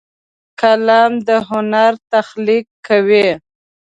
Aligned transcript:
قلم 0.59 1.11
د 1.27 1.29
هنر 1.49 1.93
تخلیق 2.13 2.65
کوي 2.87 3.27